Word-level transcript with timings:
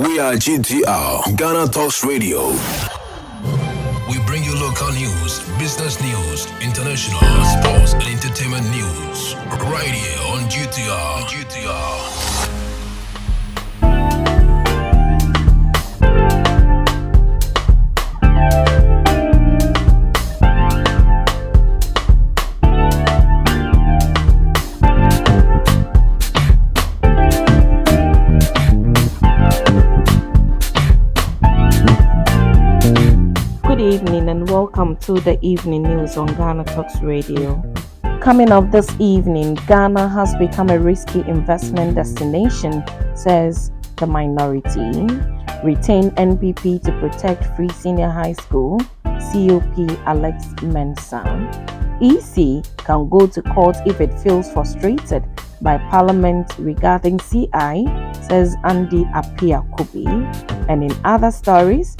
We 0.00 0.18
are 0.18 0.32
GTR, 0.34 1.36
Ghana 1.36 1.68
Talks 1.68 2.02
Radio. 2.02 2.48
We 4.08 4.18
bring 4.24 4.42
you 4.42 4.54
local 4.54 4.90
news, 4.92 5.40
business 5.58 6.00
news, 6.00 6.46
international, 6.62 7.20
sports, 7.44 7.92
and 7.92 8.04
entertainment 8.04 8.64
news. 8.70 9.34
Right 9.68 9.92
here 9.92 10.18
on 10.32 10.48
GTR. 10.48 11.26
GTR. 11.28 12.31
Evening 34.02 34.30
and 34.30 34.50
welcome 34.50 34.96
to 34.96 35.12
the 35.20 35.38
evening 35.46 35.84
news 35.84 36.16
on 36.16 36.26
Ghana 36.34 36.64
Talks 36.64 37.00
Radio. 37.02 37.62
Coming 38.20 38.50
up 38.50 38.72
this 38.72 38.90
evening, 38.98 39.54
Ghana 39.68 40.08
has 40.08 40.34
become 40.34 40.70
a 40.70 40.78
risky 40.80 41.20
investment 41.20 41.94
destination, 41.94 42.82
says 43.14 43.70
the 43.98 44.08
minority. 44.08 45.06
Retain 45.62 46.10
NPP 46.18 46.82
to 46.82 46.90
protect 46.98 47.56
free 47.56 47.68
senior 47.68 48.10
high 48.10 48.32
school, 48.32 48.80
COP 49.04 49.78
Alex 50.04 50.46
Mensah. 50.64 51.22
EC 52.02 52.64
can 52.78 53.08
go 53.08 53.28
to 53.28 53.40
court 53.54 53.76
if 53.86 54.00
it 54.00 54.18
feels 54.18 54.50
frustrated 54.50 55.22
by 55.60 55.78
Parliament 55.90 56.52
regarding 56.58 57.20
CI, 57.20 57.86
says 58.20 58.56
Andy 58.64 59.04
Apia 59.14 59.64
Kubi. 59.76 60.06
And 60.68 60.82
in 60.82 60.92
other 61.04 61.30
stories, 61.30 61.96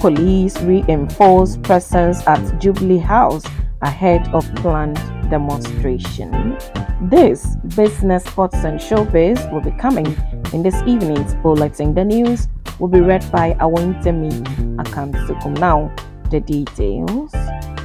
Police 0.00 0.60
reinforce 0.62 1.56
presence 1.58 2.26
at 2.26 2.60
Jubilee 2.60 2.98
House 2.98 3.44
ahead 3.82 4.28
of 4.34 4.44
planned 4.56 4.96
demonstration. 5.30 6.56
This 7.02 7.56
business, 7.76 8.24
sports, 8.24 8.56
and 8.64 8.78
showbiz 8.78 9.52
will 9.52 9.60
be 9.60 9.70
coming 9.72 10.06
in 10.52 10.62
this 10.62 10.76
evening's 10.86 11.34
bulletin. 11.36 11.94
The 11.94 12.04
news 12.04 12.48
will 12.78 12.88
be 12.88 13.00
read 13.00 13.30
by 13.30 13.54
Awentemi 13.54 14.42
Akansukum. 14.76 15.58
Now, 15.58 15.94
the 16.30 16.40
details. 16.40 17.32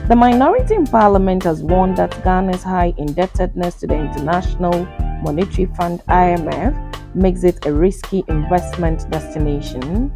The 0.08 0.16
minority 0.16 0.76
in 0.76 0.86
parliament 0.86 1.44
has 1.44 1.64
warned 1.64 1.98
that 1.98 2.12
Ghana's 2.24 2.64
high 2.64 2.94
indebtedness 2.98 3.76
to 3.76 3.88
the 3.88 3.96
International 3.96 4.86
Monetary 5.24 5.66
Fund 5.78 6.02
IMF 6.10 7.16
makes 7.16 7.44
it 7.44 7.66
a 7.66 7.74
risky 7.74 8.24
investment 8.28 9.10
destination. 9.10 10.12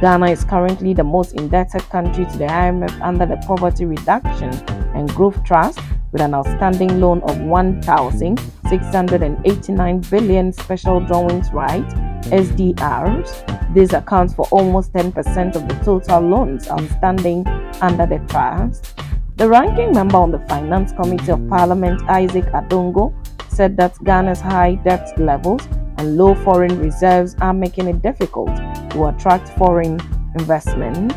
Ghana 0.00 0.30
is 0.30 0.44
currently 0.44 0.94
the 0.94 1.04
most 1.04 1.32
indebted 1.32 1.82
country 1.90 2.24
to 2.26 2.38
the 2.38 2.46
IMF 2.46 3.00
under 3.00 3.26
the 3.26 3.36
Poverty 3.38 3.84
Reduction 3.84 4.50
and 4.94 5.12
Growth 5.14 5.42
Trust 5.44 5.80
with 6.12 6.22
an 6.22 6.34
outstanding 6.34 7.00
loan 7.00 7.20
of 7.22 7.40
1,689 7.40 10.00
billion 10.10 10.52
special 10.52 11.00
drawings 11.00 11.52
right 11.52 11.88
SDRs. 12.30 13.74
This 13.74 13.92
accounts 13.92 14.34
for 14.34 14.46
almost 14.50 14.92
10% 14.92 15.56
of 15.56 15.66
the 15.68 15.74
total 15.84 16.20
loans 16.20 16.68
outstanding 16.68 17.44
under 17.80 18.06
the 18.06 18.18
trust. 18.28 18.94
The 19.36 19.48
ranking 19.48 19.92
member 19.92 20.16
on 20.16 20.30
the 20.30 20.38
Finance 20.40 20.92
Committee 20.92 21.32
of 21.32 21.48
Parliament, 21.48 22.02
Isaac 22.08 22.44
Adongo, 22.46 23.12
said 23.48 23.76
that 23.76 23.94
Ghana's 24.04 24.40
high 24.40 24.76
debt 24.76 25.18
levels 25.18 25.68
and 25.98 26.16
low 26.16 26.34
foreign 26.34 26.78
reserves 26.80 27.36
are 27.40 27.52
making 27.52 27.88
it 27.88 28.00
difficult 28.00 28.48
to 28.90 29.06
attract 29.06 29.50
foreign 29.58 30.00
investment. 30.38 31.12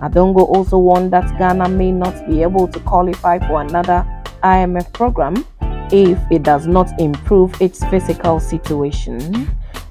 Adongo 0.00 0.48
also 0.48 0.78
warned 0.78 1.12
that 1.12 1.38
Ghana 1.38 1.68
may 1.68 1.92
not 1.92 2.26
be 2.28 2.42
able 2.42 2.66
to 2.66 2.80
qualify 2.80 3.38
for 3.38 3.60
another 3.60 4.04
IMF 4.42 4.92
program 4.92 5.46
if 5.92 6.18
it 6.30 6.42
does 6.42 6.66
not 6.66 7.00
improve 7.00 7.60
its 7.60 7.84
fiscal 7.84 8.40
situation. 8.40 9.48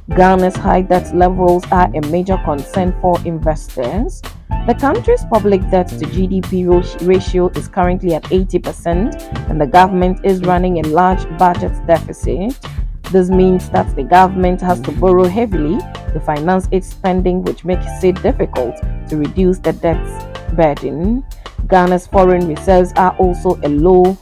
Ghana's 0.09 0.57
high 0.57 0.81
debt 0.81 1.15
levels 1.15 1.63
are 1.71 1.89
a 1.95 2.01
major 2.07 2.37
concern 2.43 2.93
for 2.99 3.17
investors. 3.23 4.21
The 4.67 4.75
country's 4.77 5.23
public 5.25 5.61
debt 5.71 5.87
to 5.87 6.05
GDP 6.05 6.67
ratio 7.07 7.49
is 7.49 7.67
currently 7.69 8.15
at 8.15 8.23
80%, 8.23 9.49
and 9.49 9.61
the 9.61 9.65
government 9.65 10.25
is 10.25 10.41
running 10.41 10.85
a 10.85 10.89
large 10.89 11.25
budget 11.37 11.71
deficit. 11.87 12.59
This 13.11 13.29
means 13.29 13.69
that 13.71 13.93
the 13.93 14.03
government 14.03 14.61
has 14.61 14.79
to 14.81 14.91
borrow 14.93 15.25
heavily 15.25 15.79
to 16.13 16.21
finance 16.25 16.69
its 16.71 16.87
spending, 16.87 17.43
which 17.43 17.65
makes 17.65 17.85
it 18.05 18.21
difficult 18.23 18.77
to 19.09 19.17
reduce 19.17 19.59
the 19.59 19.73
debt 19.73 20.55
burden. 20.55 21.25
Ghana's 21.67 22.07
foreign 22.07 22.47
reserves 22.47 22.93
are 22.95 23.13
also 23.17 23.55
low 23.67 24.17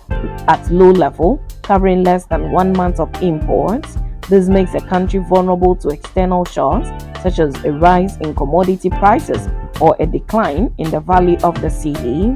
at 0.47 0.71
low 0.71 0.89
level, 0.89 1.39
covering 1.61 2.03
less 2.03 2.25
than 2.25 2.51
one 2.51 2.73
month 2.73 2.99
of 2.99 3.13
imports. 3.21 3.95
This 4.27 4.49
makes 4.49 4.71
the 4.71 4.81
country 4.81 5.19
vulnerable 5.19 5.75
to 5.75 5.89
external 5.89 6.43
shocks, 6.45 6.89
such 7.21 7.37
as 7.37 7.63
a 7.65 7.71
rise 7.71 8.17
in 8.17 8.33
commodity 8.33 8.89
prices 8.89 9.47
or 9.79 9.95
a 9.99 10.05
decline 10.05 10.73
in 10.77 10.89
the 10.91 10.99
value 10.99 11.37
of 11.43 11.55
the 11.61 11.67
cedi. 11.67 12.35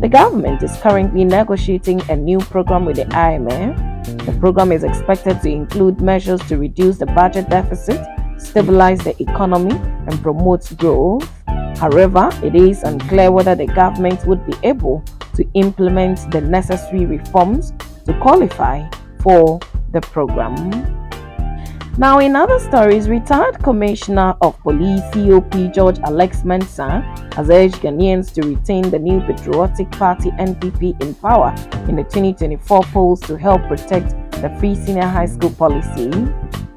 The 0.00 0.08
government 0.08 0.62
is 0.62 0.76
currently 0.78 1.24
negotiating 1.24 2.02
a 2.10 2.16
new 2.16 2.38
program 2.38 2.84
with 2.84 2.96
the 2.96 3.04
IMF 3.04 3.94
the 4.04 4.36
program 4.38 4.70
is 4.70 4.84
expected 4.84 5.40
to 5.40 5.48
include 5.48 6.02
measures 6.02 6.40
to 6.48 6.58
reduce 6.58 6.98
the 6.98 7.06
budget 7.06 7.48
deficit, 7.48 8.04
stabilize 8.36 8.98
the 9.00 9.20
economy, 9.22 9.74
and 9.74 10.20
promote 10.22 10.76
growth. 10.76 11.26
However, 11.78 12.28
it 12.42 12.54
is 12.54 12.82
unclear 12.82 13.32
whether 13.32 13.54
the 13.54 13.66
government 13.66 14.26
would 14.26 14.44
be 14.46 14.54
able 14.62 15.02
to 15.36 15.48
implement 15.54 16.30
the 16.30 16.40
necessary 16.42 17.06
reforms 17.06 17.72
to 18.04 18.18
qualify 18.20 18.86
for 19.22 19.58
the 19.92 20.02
program. 20.02 21.03
Now, 21.96 22.18
in 22.18 22.34
other 22.34 22.58
stories, 22.58 23.08
retired 23.08 23.62
Commissioner 23.62 24.34
of 24.40 24.58
Police 24.62 25.00
COP 25.12 25.72
George 25.72 26.00
Alex 26.00 26.42
Mensah 26.42 27.04
has 27.34 27.48
urged 27.48 27.76
Ghanaians 27.76 28.32
to 28.34 28.42
retain 28.42 28.90
the 28.90 28.98
new 28.98 29.20
Patriotic 29.20 29.92
Party 29.92 30.30
NPP 30.32 31.00
in 31.00 31.14
power 31.14 31.54
in 31.88 31.94
the 31.94 32.02
2024 32.02 32.82
polls 32.92 33.20
to 33.20 33.38
help 33.38 33.62
protect 33.68 34.10
the 34.42 34.52
free 34.58 34.74
senior 34.74 35.06
high 35.06 35.26
school 35.26 35.50
policy. 35.50 36.10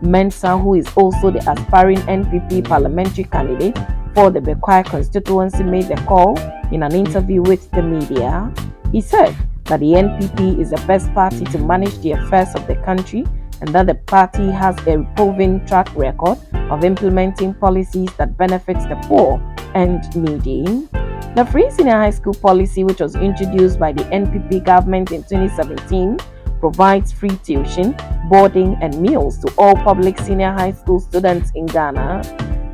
Mensah, 0.04 0.62
who 0.62 0.76
is 0.76 0.88
also 0.96 1.32
the 1.32 1.40
aspiring 1.50 1.98
NPP 2.02 2.68
parliamentary 2.68 3.24
candidate 3.24 3.76
for 4.14 4.30
the 4.30 4.40
Bekwai 4.40 4.86
constituency, 4.86 5.64
made 5.64 5.88
the 5.88 5.96
call 6.06 6.38
in 6.72 6.84
an 6.84 6.94
interview 6.94 7.42
with 7.42 7.72
the 7.72 7.82
media. 7.82 8.54
He 8.92 9.02
said 9.02 9.36
that 9.64 9.80
the 9.80 9.94
NPP 9.94 10.60
is 10.60 10.70
the 10.70 10.84
best 10.86 11.12
party 11.16 11.44
to 11.46 11.58
manage 11.58 11.98
the 12.02 12.12
affairs 12.12 12.54
of 12.54 12.68
the 12.68 12.76
country 12.76 13.26
and 13.62 13.70
that 13.70 13.88
the 13.88 13.96
party 13.96 14.50
has 14.52 14.78
a 14.88 15.06
proven 15.16 15.66
track 15.66 15.90
record 15.96 16.38
of 16.72 16.84
implementing 16.84 17.54
policies 17.54 18.10
that 18.18 18.38
benefit 18.38 18.78
the 18.90 18.98
poor 19.04 19.42
and 19.76 20.04
needy. 20.16 20.88
The 21.36 21.48
free 21.52 21.70
senior 21.70 21.98
high 21.98 22.10
school 22.10 22.34
policy, 22.34 22.84
which 22.84 23.00
was 23.00 23.16
introduced 23.16 23.80
by 23.80 23.92
the 23.92 24.04
NPP 24.06 24.66
government 24.66 25.12
in 25.12 25.22
2017, 25.24 26.18
provides 26.60 27.12
free 27.12 27.38
tuition, 27.44 27.96
boarding, 28.30 28.76
and 28.82 29.00
meals 29.00 29.38
to 29.40 29.54
all 29.58 29.76
public 29.76 30.18
senior 30.20 30.52
high 30.52 30.72
school 30.72 31.00
students 31.00 31.52
in 31.54 31.68
Ghana. 31.68 32.22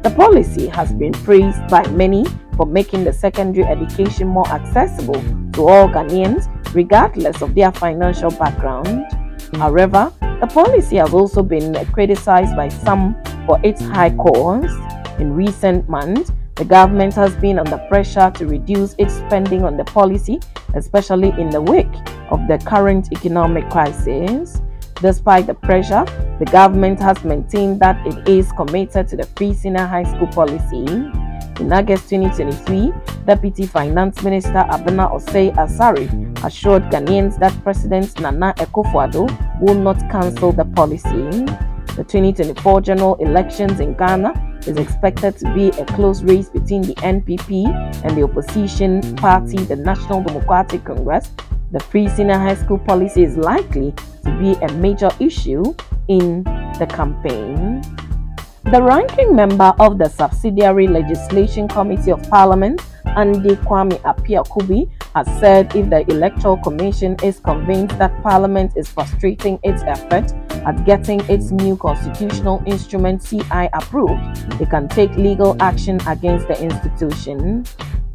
The 0.03 0.11
policy 0.11 0.67
has 0.67 0.93
been 0.93 1.11
praised 1.11 1.65
by 1.67 1.85
many 1.87 2.25
for 2.55 2.65
making 2.65 3.03
the 3.03 3.13
secondary 3.13 3.65
education 3.65 4.27
more 4.27 4.47
accessible 4.47 5.21
to 5.53 5.67
all 5.67 5.87
Ghanaians, 5.89 6.47
regardless 6.73 7.41
of 7.41 7.55
their 7.55 7.71
financial 7.71 8.29
background. 8.31 9.05
However, 9.55 10.11
the 10.43 10.53
policy 10.53 10.97
has 10.97 11.13
also 11.13 11.41
been 11.41 11.73
criticized 11.93 12.53
by 12.53 12.67
some 12.67 13.15
for 13.45 13.61
its 13.63 13.81
high 13.81 14.09
costs. 14.09 14.75
In 15.17 15.31
recent 15.33 15.87
months, 15.87 16.33
the 16.55 16.65
government 16.65 17.13
has 17.13 17.33
been 17.37 17.59
under 17.59 17.77
pressure 17.87 18.29
to 18.35 18.45
reduce 18.45 18.93
its 18.97 19.13
spending 19.13 19.63
on 19.63 19.77
the 19.77 19.85
policy, 19.85 20.41
especially 20.73 21.29
in 21.39 21.49
the 21.49 21.61
wake 21.61 21.95
of 22.29 22.45
the 22.49 22.61
current 22.65 23.07
economic 23.13 23.69
crisis. 23.69 24.59
Despite 24.95 25.47
the 25.47 25.53
pressure, 25.53 26.03
the 26.39 26.45
government 26.51 26.99
has 26.99 27.23
maintained 27.23 27.79
that 27.79 28.05
it 28.05 28.27
is 28.27 28.51
committed 28.51 29.07
to 29.07 29.15
the 29.15 29.25
free 29.37 29.53
senior 29.53 29.85
high 29.85 30.03
school 30.03 30.27
policy. 30.27 30.83
In 31.59 31.71
August 31.71 32.09
2023, 32.09 32.91
Deputy 33.25 33.67
Finance 33.67 34.23
Minister 34.23 34.65
Abena 34.71 35.11
Osei 35.13 35.53
Asare 35.55 36.07
assured 36.43 36.81
Ghanaians 36.89 37.37
that 37.39 37.53
President 37.63 38.19
Nana 38.19 38.53
Akufo-Addo 38.57 39.61
will 39.61 39.75
not 39.75 39.99
cancel 40.09 40.51
the 40.51 40.65
policy. 40.65 41.45
The 41.95 42.03
2024 42.03 42.81
general 42.81 43.15
elections 43.15 43.79
in 43.79 43.93
Ghana 43.93 44.59
is 44.65 44.77
expected 44.77 45.37
to 45.37 45.53
be 45.53 45.67
a 45.79 45.85
close 45.85 46.23
race 46.23 46.49
between 46.49 46.81
the 46.81 46.95
NPP 46.95 47.67
and 48.03 48.17
the 48.17 48.23
opposition 48.23 49.15
party, 49.15 49.57
the 49.57 49.75
National 49.75 50.23
Democratic 50.23 50.83
Congress. 50.83 51.29
The 51.71 51.79
free 51.79 52.09
senior 52.09 52.39
high 52.39 52.55
school 52.55 52.79
policy 52.79 53.23
is 53.23 53.37
likely 53.37 53.93
to 54.25 54.37
be 54.39 54.53
a 54.65 54.71
major 54.73 55.11
issue 55.19 55.75
in 56.07 56.43
the 56.79 56.87
campaign. 56.89 57.81
The 58.73 58.81
ranking 58.81 59.35
member 59.35 59.71
of 59.79 59.99
the 59.99 60.09
Subsidiary 60.09 60.87
Legislation 60.87 61.67
Committee 61.67 62.09
of 62.09 62.27
Parliament, 62.27 62.81
Andy 63.05 63.55
Kwame 63.57 64.01
Appiah-Kubi, 64.01 64.89
has 65.13 65.27
said 65.39 65.75
if 65.75 65.91
the 65.91 66.01
Electoral 66.11 66.57
Commission 66.57 67.15
is 67.21 67.39
convinced 67.39 67.99
that 67.99 68.19
Parliament 68.23 68.73
is 68.75 68.89
frustrating 68.89 69.59
its 69.61 69.83
effort 69.83 70.33
at 70.65 70.83
getting 70.87 71.19
its 71.29 71.51
new 71.51 71.77
constitutional 71.77 72.63
instrument 72.65 73.23
CI 73.23 73.69
approved, 73.73 74.49
they 74.57 74.65
can 74.65 74.87
take 74.87 75.11
legal 75.17 75.55
action 75.61 75.99
against 76.07 76.47
the 76.47 76.59
institution. 76.59 77.63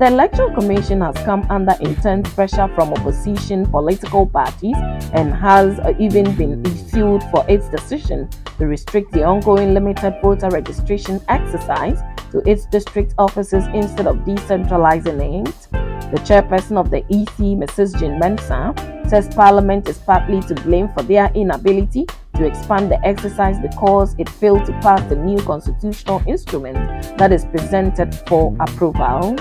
The 0.01 0.09
Electoral 0.09 0.53
Commission 0.57 1.03
has 1.03 1.15
come 1.19 1.47
under 1.51 1.77
intense 1.81 2.35
pressure 2.35 2.67
from 2.75 2.93
opposition 2.95 3.65
political 3.65 4.27
parties 4.27 4.77
and 5.13 5.33
has 5.35 5.79
even 6.01 6.35
been 6.35 6.65
sued 6.89 7.23
for 7.31 7.49
its 7.49 7.69
decision 7.69 8.29
to 8.59 8.67
restrict 8.67 9.13
the 9.13 9.25
ongoing 9.25 9.75
limited 9.75 10.15
voter 10.23 10.49
registration 10.51 11.21
exercise 11.29 12.01
to 12.31 12.39
its 12.49 12.67
district 12.67 13.15
offices 13.19 13.67
instead 13.69 14.07
of 14.07 14.17
decentralizing 14.19 15.47
it. 15.47 15.69
The 16.13 16.21
chairperson 16.21 16.77
of 16.77 16.91
the 16.91 16.99
EC, 17.11 17.57
Mrs. 17.59 17.99
Jean 17.99 18.19
Mensa, 18.19 18.75
says 19.09 19.29
Parliament 19.35 19.89
is 19.89 19.99
partly 19.99 20.41
to 20.43 20.55
blame 20.63 20.89
for 20.89 21.03
their 21.03 21.31
inability 21.35 22.07
to 22.35 22.47
expand 22.47 22.91
the 22.91 23.05
exercise 23.07 23.59
because 23.59 24.15
it 24.19 24.29
failed 24.29 24.65
to 24.67 24.73
pass 24.81 25.03
the 25.09 25.17
new 25.17 25.39
constitutional 25.43 26.23
instrument 26.27 26.77
that 27.19 27.33
is 27.33 27.45
presented 27.47 28.15
for 28.29 28.57
approval. 28.61 29.37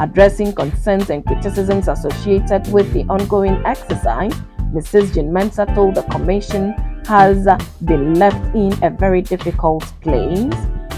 Addressing 0.00 0.52
concerns 0.54 1.10
and 1.10 1.24
criticisms 1.24 1.88
associated 1.88 2.70
with 2.72 2.92
the 2.92 3.04
ongoing 3.04 3.62
exercise, 3.64 4.34
Mrs. 4.74 5.14
Jean 5.14 5.32
Mensa 5.32 5.66
told 5.74 5.94
the 5.94 6.02
Commission 6.04 6.74
has 7.06 7.46
uh, 7.46 7.58
been 7.84 8.14
left 8.14 8.54
in 8.54 8.72
a 8.82 8.90
very 8.90 9.22
difficult 9.22 9.84
place. 10.00 10.54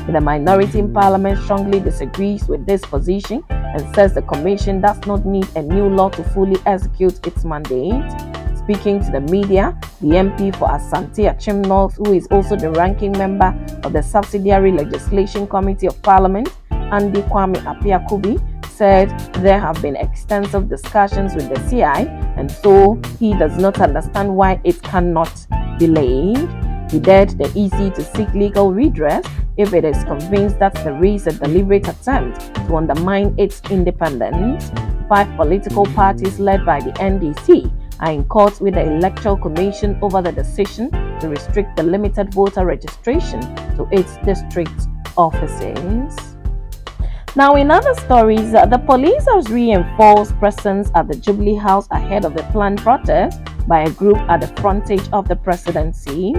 The 0.08 0.20
minority 0.20 0.80
in 0.80 0.92
Parliament 0.92 1.38
strongly 1.44 1.78
disagrees 1.78 2.48
with 2.48 2.66
this 2.66 2.82
position 2.82 3.44
and 3.50 3.94
says 3.94 4.14
the 4.14 4.22
Commission 4.22 4.80
does 4.80 4.98
not 5.06 5.24
need 5.24 5.46
a 5.56 5.62
new 5.62 5.88
law 5.88 6.08
to 6.10 6.24
fully 6.24 6.60
execute 6.66 7.24
its 7.26 7.44
mandate. 7.44 8.10
Speaking 8.58 9.02
to 9.04 9.10
the 9.10 9.20
media, 9.20 9.78
the 10.00 10.08
MP 10.08 10.54
for 10.56 10.68
Asante 10.68 11.30
Akyem 11.30 11.64
North, 11.66 11.96
who 11.96 12.12
is 12.12 12.26
also 12.30 12.56
the 12.56 12.70
ranking 12.72 13.12
member 13.12 13.54
of 13.84 13.92
the 13.92 14.02
Subsidiary 14.02 14.72
Legislation 14.72 15.46
Committee 15.46 15.86
of 15.86 16.00
Parliament, 16.02 16.48
Andy 16.70 17.22
Kwame 17.22 17.56
Appiah-Kubi, 17.64 18.38
said 18.68 19.08
there 19.34 19.60
have 19.60 19.80
been 19.80 19.96
extensive 19.96 20.68
discussions 20.68 21.34
with 21.34 21.48
the 21.48 21.60
CI 21.70 22.08
and 22.36 22.50
so 22.50 23.00
he 23.18 23.34
does 23.34 23.56
not 23.56 23.80
understand 23.80 24.34
why 24.34 24.60
it 24.64 24.82
cannot 24.82 25.30
delayed. 25.78 26.48
He 26.90 27.00
dared 27.00 27.30
the 27.38 27.46
EC 27.56 27.94
to 27.94 28.02
seek 28.02 28.32
legal 28.34 28.72
redress 28.72 29.26
if 29.56 29.72
it 29.74 29.84
is 29.84 30.04
convinced 30.04 30.58
that 30.58 30.74
there 30.74 31.04
is 31.04 31.26
a 31.26 31.32
deliberate 31.32 31.88
attempt 31.88 32.54
to 32.54 32.76
undermine 32.76 33.34
its 33.38 33.60
independence. 33.70 34.70
Five 35.08 35.34
political 35.36 35.86
parties 35.86 36.38
led 36.38 36.64
by 36.64 36.80
the 36.80 36.92
NDC 36.92 37.72
are 38.00 38.12
in 38.12 38.24
court 38.24 38.60
with 38.60 38.74
the 38.74 38.82
Electoral 38.82 39.36
Commission 39.36 39.98
over 40.02 40.20
the 40.22 40.32
decision 40.32 40.90
to 41.20 41.28
restrict 41.28 41.76
the 41.76 41.82
limited 41.82 42.32
voter 42.34 42.64
registration 42.64 43.40
to 43.76 43.86
its 43.92 44.16
district 44.18 44.88
offices. 45.16 46.36
Now, 47.34 47.54
in 47.54 47.70
other 47.70 47.94
stories, 47.94 48.52
uh, 48.52 48.66
the 48.66 48.78
police 48.78 49.24
has 49.32 49.48
reinforced 49.48 50.38
presence 50.38 50.90
at 50.94 51.08
the 51.08 51.16
Jubilee 51.16 51.54
House 51.54 51.88
ahead 51.90 52.26
of 52.26 52.34
the 52.34 52.42
planned 52.52 52.78
protest 52.80 53.41
by 53.66 53.82
a 53.82 53.90
group 53.90 54.18
at 54.28 54.40
the 54.40 54.48
frontage 54.60 55.08
of 55.12 55.28
the 55.28 55.36
presidency. 55.36 56.34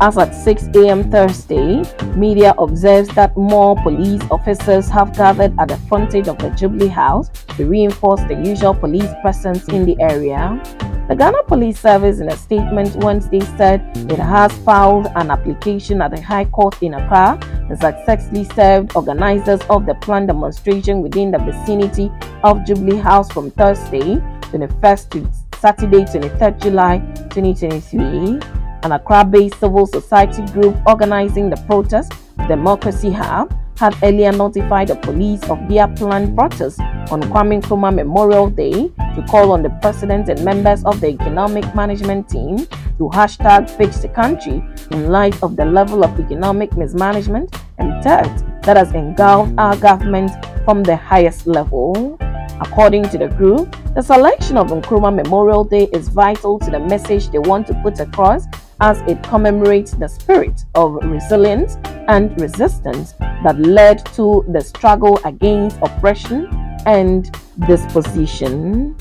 As 0.00 0.18
at 0.18 0.34
6 0.34 0.68
a.m. 0.74 1.10
Thursday, 1.10 1.82
media 2.16 2.54
observes 2.58 3.08
that 3.14 3.36
more 3.36 3.76
police 3.82 4.22
officers 4.30 4.88
have 4.88 5.16
gathered 5.16 5.54
at 5.58 5.68
the 5.68 5.76
frontage 5.88 6.26
of 6.26 6.36
the 6.38 6.50
Jubilee 6.50 6.88
House 6.88 7.30
to 7.56 7.66
reinforce 7.66 8.20
the 8.22 8.34
usual 8.44 8.74
police 8.74 9.10
presence 9.22 9.68
in 9.68 9.84
the 9.84 9.96
area. 10.00 10.60
The 11.06 11.14
Ghana 11.14 11.42
Police 11.46 11.78
Service, 11.78 12.20
in 12.20 12.28
a 12.28 12.36
statement 12.36 12.96
Wednesday, 12.96 13.40
said 13.40 13.82
it 14.10 14.18
has 14.18 14.50
filed 14.58 15.06
an 15.16 15.30
application 15.30 16.00
at 16.00 16.12
the 16.12 16.20
High 16.22 16.46
Court 16.46 16.82
in 16.82 16.94
Accra 16.94 17.38
and 17.68 17.78
successfully 17.78 18.44
served 18.44 18.96
organizers 18.96 19.60
of 19.68 19.84
the 19.84 19.94
planned 19.96 20.28
demonstration 20.28 21.02
within 21.02 21.30
the 21.30 21.38
vicinity 21.38 22.10
of 22.42 22.64
Jubilee 22.64 22.96
House 22.96 23.30
from 23.30 23.50
Thursday, 23.50 24.16
21st 24.50 25.10
to 25.10 25.43
Saturday, 25.64 26.04
23rd 26.04 26.60
July 26.60 26.98
2023. 27.30 28.38
An 28.82 28.92
Accra 28.92 29.24
based 29.24 29.58
civil 29.58 29.86
society 29.86 30.44
group 30.52 30.76
organizing 30.86 31.48
the 31.48 31.56
protest, 31.66 32.12
Democracy 32.48 33.10
Hub, 33.10 33.50
had 33.78 33.96
earlier 34.02 34.30
notified 34.30 34.88
the 34.88 34.96
police 34.96 35.42
of 35.44 35.58
their 35.70 35.88
planned 35.88 36.36
protest 36.36 36.80
on 37.10 37.22
Kwame 37.32 37.62
Nkrumah 37.62 37.94
Memorial 37.94 38.50
Day 38.50 38.92
to 39.14 39.24
call 39.26 39.52
on 39.52 39.62
the 39.62 39.70
president 39.80 40.28
and 40.28 40.44
members 40.44 40.84
of 40.84 41.00
the 41.00 41.08
economic 41.08 41.74
management 41.74 42.28
team 42.28 42.58
to 42.98 43.08
hashtag 43.14 43.70
fix 43.70 44.00
the 44.00 44.08
country 44.08 44.62
in 44.90 45.08
light 45.08 45.42
of 45.42 45.56
the 45.56 45.64
level 45.64 46.04
of 46.04 46.20
economic 46.20 46.76
mismanagement 46.76 47.56
and 47.78 48.04
debt 48.04 48.28
that 48.64 48.76
has 48.76 48.92
engulfed 48.92 49.54
our 49.56 49.74
government 49.78 50.30
from 50.66 50.82
the 50.82 50.94
highest 50.94 51.46
level. 51.46 52.18
According 52.60 53.08
to 53.10 53.18
the 53.18 53.28
group, 53.28 53.76
the 53.94 54.02
selection 54.02 54.56
of 54.56 54.68
Nkrumah 54.68 55.14
Memorial 55.14 55.64
Day 55.64 55.88
is 55.92 56.08
vital 56.08 56.58
to 56.60 56.70
the 56.70 56.78
message 56.78 57.30
they 57.30 57.38
want 57.38 57.66
to 57.66 57.74
put 57.82 57.98
across 58.00 58.46
as 58.80 59.00
it 59.02 59.22
commemorates 59.22 59.92
the 59.92 60.08
spirit 60.08 60.64
of 60.74 60.94
resilience 61.02 61.76
and 62.08 62.38
resistance 62.40 63.12
that 63.42 63.58
led 63.58 64.04
to 64.14 64.44
the 64.48 64.60
struggle 64.60 65.20
against 65.24 65.78
oppression 65.82 66.46
and 66.86 67.36
disposition. 67.66 68.96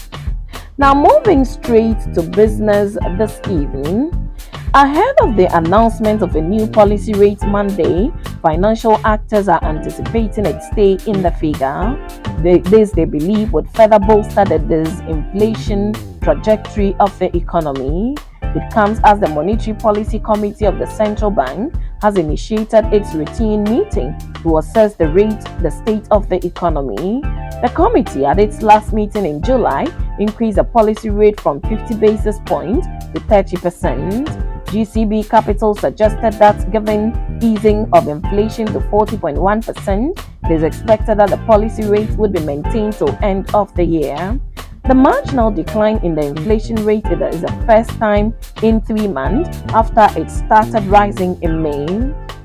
Now, 0.78 0.94
moving 0.96 1.46
straight 1.46 2.00
to 2.16 2.24
business 2.24 2.98
this 3.18 3.40
evening. 3.48 4.23
Ahead 4.76 5.14
of 5.22 5.36
the 5.36 5.56
announcement 5.56 6.24
of 6.24 6.36
a 6.36 6.42
new 6.42 6.66
policy 6.66 7.14
rate 7.14 7.44
Monday, 7.44 8.12
financial 8.42 9.00
actors 9.06 9.48
are 9.48 9.64
anticipating 9.64 10.48
a 10.48 10.60
stay 10.72 10.98
in 11.06 11.22
the 11.22 11.30
figure. 11.30 11.96
this, 12.42 12.90
they 12.92 13.06
believe, 13.06 13.54
would 13.54 13.70
further 13.70 14.00
bolster 14.00 14.44
the 14.46 14.58
disinflation 14.58 15.94
trajectory 16.24 16.96
of 17.00 17.18
the 17.20 17.36
economy. 17.38 18.16
It 18.42 18.74
comes 18.74 19.00
as 19.04 19.20
the 19.20 19.28
Monetary 19.28 19.78
Policy 19.78 20.18
Committee 20.18 20.66
of 20.66 20.80
the 20.80 20.88
Central 20.88 21.30
Bank 21.30 21.76
has 22.02 22.18
initiated 22.18 22.86
its 22.86 23.14
routine 23.14 23.64
meeting 23.66 24.18
to 24.42 24.58
assess 24.58 24.96
the 24.96 25.08
rate, 25.10 25.40
the 25.62 25.70
state 25.70 26.08
of 26.10 26.30
the 26.30 26.44
economy. 26.44 27.22
The 27.62 27.72
committee, 27.76 28.26
at 28.26 28.40
its 28.40 28.64
last 28.64 28.92
meeting 28.92 29.26
in 29.26 29.44
July, 29.44 29.86
increased 30.20 30.56
the 30.58 30.64
policy 30.64 31.12
rate 31.12 31.40
from 31.40 31.62
50 31.62 31.94
basis 31.98 32.40
points 32.48 32.88
to 33.14 33.22
30%. 33.22 34.53
GCB 34.74 35.30
Capital 35.30 35.76
suggested 35.76 36.34
that 36.40 36.72
given 36.72 37.14
easing 37.44 37.88
of 37.94 38.08
inflation 38.08 38.66
to 38.66 38.80
40.1%, 38.80 40.26
it 40.46 40.52
is 40.52 40.64
expected 40.64 41.20
that 41.20 41.30
the 41.30 41.38
policy 41.46 41.84
rate 41.84 42.10
would 42.18 42.34
be 42.34 42.40
maintained 42.40 42.94
till 42.94 43.16
end 43.22 43.54
of 43.54 43.72
the 43.76 43.84
year. 43.84 44.40
The 44.86 44.96
marginal 44.96 45.52
decline 45.52 45.98
in 45.98 46.16
the 46.16 46.26
inflation 46.26 46.84
rate 46.84 47.06
is 47.06 47.42
the 47.42 47.64
first 47.68 47.92
time 48.00 48.34
in 48.64 48.82
three 48.82 49.08
months 49.08 49.62
after 49.70 50.08
it 50.20 50.32
started 50.32 50.84
rising 50.88 51.40
in 51.44 51.62
May. 51.62 51.86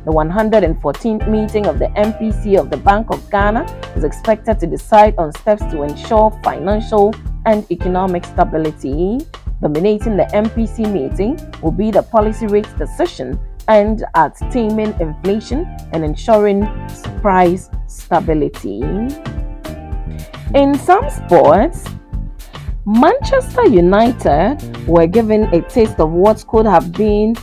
The 0.05 0.13
114th 0.13 1.31
meeting 1.31 1.65
of 1.65 1.79
the 1.79 1.87
MPC 1.97 2.61
of 2.61 2.69
the 2.69 2.77
Bank 2.77 3.09
of 3.09 3.31
Ghana 3.31 3.65
is 3.97 4.05
expected 4.05 4.61
to 4.61 4.67
decide 4.67 5.15
on 5.17 5.33
steps 5.33 5.63
to 5.73 5.83
ensure 5.83 6.31
financial 6.45 7.15
and 7.47 7.65
economic 7.73 8.27
stability. 8.27 9.21
Dominating 9.61 10.17
the 10.17 10.25
MPC 10.33 10.91
meeting 10.93 11.39
will 11.63 11.73
be 11.73 11.91
the 11.91 12.03
policy 12.03 12.47
rate 12.47 12.69
decision 12.79 13.41
aimed 13.69 14.05
at 14.15 14.37
taming 14.53 14.99
inflation 15.01 15.67
and 15.93 16.05
ensuring 16.05 16.63
price 17.21 17.69
stability. 17.89 18.81
In 20.55 20.79
some 20.79 21.11
sports, 21.11 21.85
Manchester 22.87 23.67
United 23.67 24.87
were 24.87 25.07
given 25.07 25.45
a 25.53 25.61
taste 25.63 26.01
of 26.01 26.11
what 26.13 26.47
could 26.47 26.65
have 26.65 26.93
been 26.93 27.37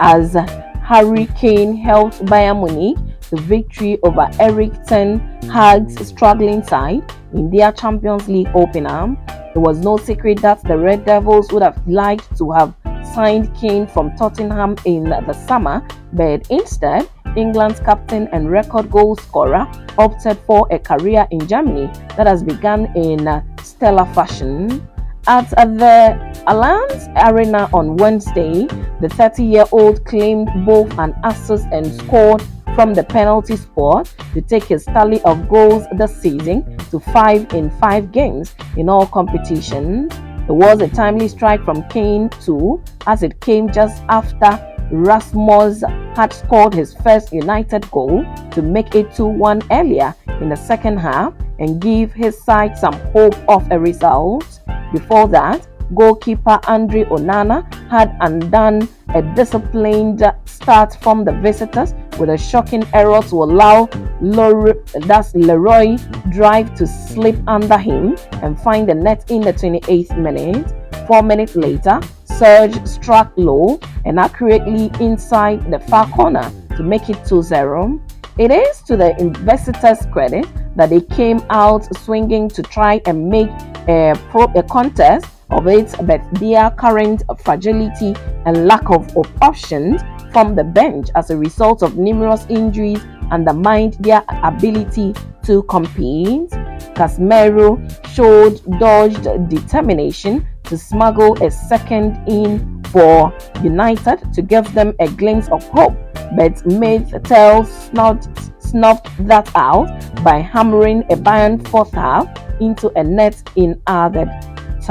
as 0.00 0.34
Harry 0.82 1.26
Kane 1.36 1.76
helped 1.76 2.24
Bayern 2.24 2.64
Munich 2.64 2.96
to 3.28 3.36
victory 3.36 3.98
over 4.02 4.28
Erik 4.40 4.72
ten 4.86 5.20
Hag's 5.42 6.04
struggling 6.08 6.64
side 6.64 7.04
in 7.32 7.50
their 7.50 7.70
Champions 7.70 8.26
League 8.26 8.48
opener. 8.54 9.16
It 9.54 9.58
was 9.58 9.80
no 9.80 9.96
secret 9.96 10.40
that 10.42 10.62
the 10.62 10.78
Red 10.78 11.04
Devils 11.04 11.52
would 11.52 11.62
have 11.62 11.80
liked 11.88 12.36
to 12.38 12.52
have 12.52 12.72
signed 13.14 13.54
Kane 13.56 13.86
from 13.86 14.14
Tottenham 14.16 14.76
in 14.84 15.04
the 15.04 15.32
summer, 15.32 15.86
but 16.12 16.48
instead 16.50 17.08
England's 17.36 17.80
captain 17.80 18.28
and 18.32 18.50
record 18.50 18.90
goal 18.90 19.16
scorer, 19.16 19.66
opted 19.98 20.38
for 20.46 20.68
a 20.70 20.78
career 20.78 21.26
in 21.30 21.46
Germany 21.46 21.86
that 22.16 22.26
has 22.26 22.42
begun 22.42 22.86
in 22.96 23.42
stellar 23.62 24.06
fashion. 24.14 24.86
At 25.26 25.50
the 25.50 26.16
Allianz 26.46 27.08
Arena 27.28 27.68
on 27.72 27.96
Wednesday, 27.96 28.66
the 29.00 29.08
30 29.08 29.44
year 29.44 29.64
old 29.72 30.04
claimed 30.04 30.48
both 30.64 30.96
an 30.98 31.14
assist 31.24 31.66
and 31.72 31.86
scored 31.86 32.42
from 32.74 32.94
the 32.94 33.04
penalty 33.04 33.56
spot 33.56 34.12
to 34.34 34.40
take 34.40 34.64
his 34.64 34.84
tally 34.84 35.20
of 35.22 35.48
goals 35.48 35.84
this 35.96 36.14
season 36.20 36.76
to 36.90 37.00
five 37.00 37.52
in 37.54 37.70
five 37.78 38.12
games 38.12 38.54
in 38.76 38.88
all 38.88 39.06
competitions. 39.06 40.12
It 40.48 40.52
was 40.52 40.80
a 40.80 40.88
timely 40.88 41.28
strike 41.28 41.64
from 41.64 41.88
Kane 41.88 42.28
too, 42.40 42.82
as 43.06 43.22
it 43.22 43.40
came 43.40 43.70
just 43.70 44.02
after 44.08 44.58
Rasmus 44.90 45.82
had 46.16 46.32
scored 46.32 46.74
his 46.74 46.94
first 46.94 47.32
United 47.32 47.88
goal 47.90 48.24
to 48.50 48.62
make 48.62 48.94
it 48.94 49.10
2-1 49.10 49.66
earlier 49.70 50.14
in 50.40 50.48
the 50.48 50.56
second 50.56 50.98
half 50.98 51.32
and 51.60 51.80
give 51.80 52.12
his 52.12 52.42
side 52.42 52.76
some 52.76 52.94
hope 53.12 53.36
of 53.48 53.70
a 53.70 53.78
result. 53.78 54.60
Before 54.92 55.28
that, 55.28 55.68
goalkeeper 55.94 56.58
Andre 56.66 57.04
Onana 57.04 57.72
had 57.88 58.16
undone 58.20 58.88
a 59.14 59.22
disciplined 59.34 60.22
start 60.44 60.96
from 61.00 61.24
the 61.24 61.32
visitors 61.32 61.94
with 62.18 62.30
a 62.30 62.38
shocking 62.38 62.84
error 62.94 63.20
to 63.22 63.42
allow 63.42 63.88
Leroy, 64.20 64.74
that's 65.06 65.34
Leroy 65.34 65.96
drive 66.30 66.74
to 66.76 66.86
slip 66.86 67.36
under 67.46 67.78
him 67.78 68.16
and 68.42 68.60
find 68.60 68.88
the 68.88 68.94
net 68.94 69.30
in 69.30 69.40
the 69.40 69.52
28th 69.52 70.16
minute. 70.16 70.72
Four 71.06 71.22
minutes 71.22 71.56
later, 71.56 72.00
Serge 72.24 72.86
struck 72.86 73.32
low 73.36 73.80
and 74.04 74.20
accurately 74.20 74.90
inside 75.04 75.70
the 75.70 75.80
far 75.80 76.08
corner 76.10 76.50
to 76.76 76.82
make 76.82 77.08
it 77.10 77.24
2 77.26 77.42
0. 77.42 78.00
It 78.38 78.50
is 78.50 78.80
to 78.82 78.96
the 78.96 79.18
investors' 79.20 80.06
credit 80.12 80.46
that 80.76 80.88
they 80.88 81.00
came 81.00 81.40
out 81.50 81.84
swinging 81.96 82.48
to 82.50 82.62
try 82.62 83.00
and 83.06 83.28
make 83.28 83.50
a, 83.88 84.14
pro- 84.30 84.52
a 84.54 84.62
contest 84.62 85.26
of 85.50 85.66
it, 85.66 85.94
but 86.02 86.22
their 86.34 86.70
current 86.70 87.22
fragility 87.38 88.14
and 88.46 88.66
lack 88.66 88.88
of, 88.90 89.08
options 89.42 90.00
from 90.32 90.54
the 90.54 90.64
bench 90.64 91.08
as 91.14 91.30
a 91.30 91.36
result 91.36 91.82
of 91.82 91.96
numerous 91.96 92.46
injuries 92.48 93.00
undermined 93.30 93.94
their 93.94 94.22
ability 94.42 95.14
to 95.44 95.62
compete. 95.64 96.50
Casemiro 96.94 97.78
showed 98.08 98.60
dogged 98.78 99.48
determination 99.48 100.46
to 100.64 100.76
smuggle 100.76 101.42
a 101.42 101.50
second 101.50 102.16
in 102.28 102.82
for 102.84 103.32
United 103.62 104.32
to 104.32 104.42
give 104.42 104.72
them 104.74 104.94
a 105.00 105.08
glimpse 105.08 105.48
of 105.48 105.62
hope, 105.68 105.94
but 106.36 106.54
Maytel 106.66 107.66
snuffed, 107.66 108.52
snuffed 108.62 109.26
that 109.26 109.50
out 109.54 109.88
by 110.22 110.38
hammering 110.38 111.02
a 111.04 111.16
Bayern 111.16 111.66
fourth 111.68 111.92
half 111.92 112.28
into 112.60 112.90
a 112.98 113.02
net 113.02 113.42
in 113.56 113.80
added 113.86 114.28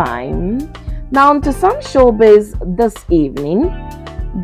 time. 0.05 0.71
Now, 1.11 1.37
to 1.39 1.51
some 1.51 1.77
showbiz 1.91 2.45
this 2.77 2.95
evening. 3.09 3.69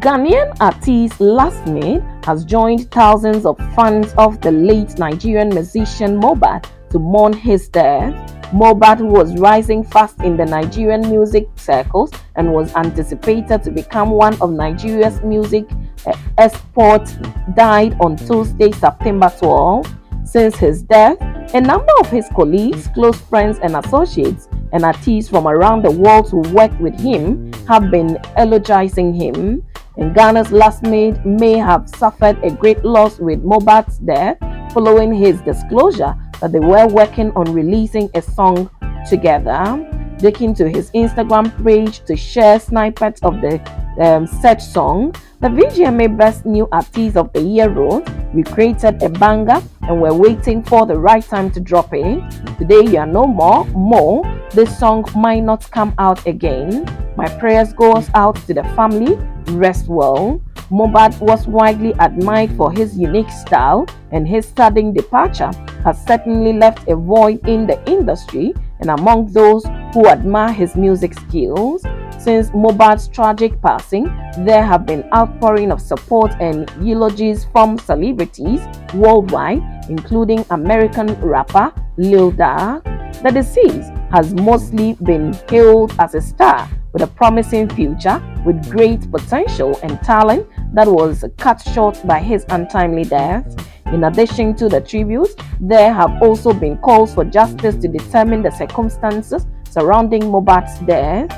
Ghanaian 0.04 0.50
artist 0.60 1.20
Lasmid 1.20 2.02
has 2.26 2.44
joined 2.44 2.92
thousands 2.92 3.46
of 3.46 3.56
fans 3.76 4.14
of 4.18 4.42
the 4.42 4.52
late 4.52 4.98
Nigerian 5.00 5.50
musician 5.50 6.20
Mohbad 6.20 6.66
to 6.90 7.00
mourn 7.00 7.32
his 7.34 7.70
death. 7.70 8.14
Who 8.52 9.06
was 9.06 9.38
rising 9.38 9.84
fast 9.84 10.20
in 10.22 10.36
the 10.38 10.46
Nigerian 10.46 11.02
music 11.10 11.48
circles 11.56 12.12
and 12.36 12.52
was 12.54 12.74
anticipated 12.76 13.64
to 13.64 13.72
become 13.72 14.10
one 14.10 14.40
of 14.42 14.52
Nigeria's 14.52 15.22
music 15.22 15.66
uh, 16.06 16.14
exports, 16.38 17.18
died 17.56 17.96
on 18.02 18.18
Tuesday, 18.18 18.72
September 18.72 19.32
12. 19.40 19.88
Since 20.26 20.56
his 20.58 20.82
death, 20.84 21.18
a 21.54 21.62
number 21.62 21.94
of 22.00 22.10
his 22.10 22.28
colleagues, 22.36 22.88
close 22.88 23.20
friends, 23.22 23.60
and 23.60 23.76
associates 23.78 24.48
and 24.72 24.84
artists 24.84 25.30
from 25.30 25.48
around 25.48 25.84
the 25.84 25.92
world 25.92 26.30
who 26.30 26.40
worked 26.54 26.80
with 26.80 27.00
him 27.00 27.52
have 27.68 27.92
been 27.92 28.18
eulogizing 28.38 29.14
him. 29.14 29.66
And 29.98 30.14
Ghana's 30.14 30.50
Lasmid 30.50 31.26
may 31.26 31.58
have 31.58 31.90
suffered 31.90 32.38
a 32.44 32.52
great 32.52 32.84
loss 32.84 33.20
with 33.20 33.44
Mohbad's 33.44 33.98
death 34.00 34.38
following 34.74 35.14
his 35.14 35.40
disclosure 35.42 36.16
that 36.42 36.52
they 36.52 36.60
were 36.60 36.88
working 36.88 37.32
on 37.32 37.54
releasing 37.54 38.10
a 38.14 38.22
song 38.22 38.70
together. 39.10 39.92
Taking 40.18 40.54
to 40.56 40.70
his 40.70 40.92
Instagram 40.92 41.52
page 41.64 42.00
to 42.06 42.16
share 42.16 42.60
snippets 42.60 43.22
of 43.24 43.42
the 43.42 43.60
um, 44.00 44.28
said 44.28 44.62
song, 44.62 45.14
the 45.40 45.48
VGMA 45.48 46.18
Best 46.18 46.46
New 46.46 46.68
Artist 46.72 47.18
of 47.18 47.32
the 47.34 47.42
Year 47.42 47.70
wrote, 47.70 48.08
We 48.34 48.44
created 48.44 49.02
a 49.04 49.10
banger 49.10 49.62
and 49.84 50.02
we're 50.02 50.14
waiting 50.14 50.64
for 50.64 50.86
the 50.86 50.98
right 50.98 51.24
time 51.24 51.52
to 51.52 51.60
drop 51.60 51.94
it. 51.94 52.24
Today, 52.58 52.84
you 52.86 52.98
are 52.98 53.06
no 53.06 53.26
more. 53.26 53.66
More, 53.66 54.24
this 54.56 54.80
song 54.80 55.04
might 55.14 55.42
not 55.42 55.70
come 55.72 55.94
out 55.98 56.26
again. 56.26 56.86
My 57.18 57.28
prayers 57.28 57.74
goes 57.74 58.10
out 58.14 58.38
to 58.48 58.54
the 58.54 58.64
family. 58.76 59.16
Rest 59.54 59.90
well. 59.90 60.42
Mohbad 60.72 61.20
was 61.20 61.46
widely 61.46 61.94
admired 62.00 62.56
for 62.56 62.72
his 62.72 62.98
unique 62.98 63.30
style, 63.30 63.86
and 64.12 64.26
his 64.26 64.48
sudden 64.48 64.94
departure 64.94 65.52
has 65.84 66.04
certainly 66.08 66.54
left 66.54 66.88
a 66.88 66.96
void 66.96 67.46
in 67.48 67.68
the 67.68 67.78
industry 67.86 68.54
and 68.80 68.90
among 68.90 69.32
those 69.34 69.66
who 69.94 70.08
admire 70.08 70.54
his 70.54 70.76
music 70.76 71.14
skills. 71.14 71.84
Since 72.18 72.50
Mohbad's 72.52 73.10
tragic 73.10 73.62
passing, 73.62 74.06
there 74.40 74.64
have 74.66 74.86
been 74.86 75.04
outpouring 75.14 75.72
of 75.72 75.82
support 75.82 76.32
and 76.40 76.72
eulogies 76.82 77.46
from 77.52 77.78
celebrities 77.78 78.62
worldwide, 78.94 79.62
including 79.90 80.46
American 80.50 81.14
rapper 81.22 81.74
Lil 81.98 82.32
Durk. 82.32 82.95
The 83.26 83.32
deceased 83.32 83.92
has 84.12 84.36
mostly 84.36 84.94
been 85.02 85.34
hailed 85.50 85.96
as 85.98 86.14
a 86.14 86.22
star 86.22 86.70
with 86.94 87.02
a 87.02 87.08
promising 87.08 87.68
future 87.68 88.22
with 88.46 88.70
great 88.70 89.12
potential 89.12 89.80
and 89.82 90.00
talent 90.04 90.48
that 90.76 90.88
was 90.88 91.26
cut 91.40 91.60
short 91.74 92.00
by 92.06 92.20
his 92.20 92.46
untimely 92.50 93.04
death. 93.04 93.48
In 93.88 94.04
addition 94.04 94.54
to 94.58 94.70
the 94.70 94.80
tributes, 94.80 95.34
there 95.60 95.92
have 95.92 96.22
also 96.22 96.54
been 96.54 96.78
calls 96.78 97.16
for 97.16 97.26
justice 97.26 97.76
to 97.78 97.88
determine 97.88 98.44
the 98.44 98.52
circumstances 98.52 99.48
surrounding 99.72 100.22
Mohbad's 100.22 100.78
death. 100.86 101.32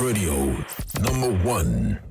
Radio, 0.00 0.54
number 1.00 1.32
one. 1.44 2.08